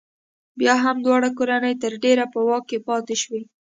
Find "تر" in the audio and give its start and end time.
1.83-1.93